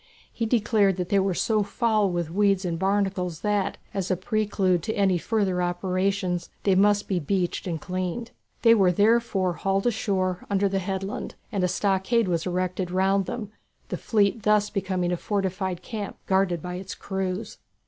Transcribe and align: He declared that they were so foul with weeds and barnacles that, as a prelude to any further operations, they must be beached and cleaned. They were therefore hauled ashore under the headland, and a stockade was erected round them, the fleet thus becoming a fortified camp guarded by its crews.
He 0.33 0.47
declared 0.47 0.97
that 0.97 1.09
they 1.09 1.19
were 1.19 1.35
so 1.35 1.61
foul 1.61 2.09
with 2.09 2.31
weeds 2.31 2.65
and 2.65 2.79
barnacles 2.79 3.41
that, 3.41 3.77
as 3.93 4.09
a 4.09 4.17
prelude 4.17 4.81
to 4.81 4.93
any 4.95 5.19
further 5.19 5.61
operations, 5.61 6.49
they 6.63 6.73
must 6.73 7.07
be 7.07 7.19
beached 7.19 7.67
and 7.67 7.79
cleaned. 7.79 8.31
They 8.63 8.73
were 8.73 8.91
therefore 8.91 9.53
hauled 9.53 9.85
ashore 9.85 10.43
under 10.49 10.67
the 10.67 10.79
headland, 10.79 11.35
and 11.51 11.63
a 11.63 11.67
stockade 11.67 12.27
was 12.27 12.47
erected 12.47 12.89
round 12.89 13.27
them, 13.27 13.51
the 13.89 13.95
fleet 13.97 14.41
thus 14.41 14.71
becoming 14.71 15.11
a 15.11 15.17
fortified 15.17 15.83
camp 15.83 16.17
guarded 16.25 16.63
by 16.63 16.77
its 16.77 16.95
crews. 16.95 17.59